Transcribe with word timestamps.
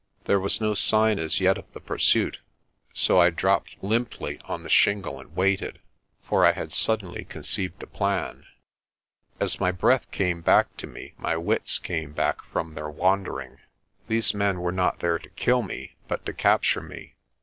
There 0.23 0.39
was 0.39 0.59
no 0.59 0.73
sign 0.73 1.19
as 1.19 1.39
yet 1.39 1.59
of 1.59 1.71
the 1.73 1.79
pursuit, 1.79 2.39
so 2.91 3.19
I 3.19 3.29
dropped 3.29 3.75
limply 3.83 4.41
on 4.45 4.63
the 4.63 4.67
shingle 4.69 5.19
and 5.19 5.35
waited. 5.35 5.77
For 6.23 6.43
I 6.43 6.53
had 6.53 6.71
suddenly 6.71 7.23
conceived 7.23 7.83
a 7.83 7.85
plan. 7.85 8.47
As 9.39 9.59
my 9.59 9.71
breath 9.71 10.09
came 10.09 10.41
back 10.41 10.75
to 10.77 10.87
me 10.87 11.13
my 11.19 11.37
wits 11.37 11.77
came 11.77 12.13
back 12.13 12.43
from 12.45 12.73
their 12.73 12.89
wandering. 12.89 13.59
These 14.07 14.33
men 14.33 14.61
were 14.61 14.71
not 14.71 15.01
there 15.01 15.19
to 15.19 15.29
kill 15.29 15.61
me 15.61 15.97
but 16.07 16.25
to 16.25 16.33
capture 16.33 16.81
me. 16.81 17.13